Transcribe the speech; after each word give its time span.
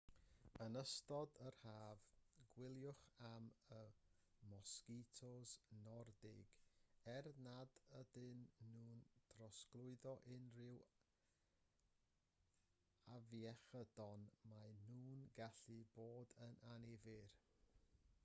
yn 0.63 0.75
ystod 0.79 1.35
yr 1.47 1.55
haf 1.63 2.05
gwyliwch 2.53 3.01
am 3.27 3.49
y 3.79 3.81
mosgitos 4.53 5.53
nordig 5.83 6.49
er 7.13 7.29
nad 7.49 7.77
ydyn 7.99 8.41
nhw'n 8.71 9.05
trosglwyddo 9.35 10.15
unrhyw 10.37 10.81
afiechydon 13.19 14.27
maen 14.55 14.83
nhw'n 14.89 15.23
gallu 15.41 15.79
bod 16.03 16.35
yn 16.49 16.61
annifyr 16.75 17.33